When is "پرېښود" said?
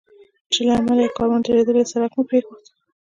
2.29-2.63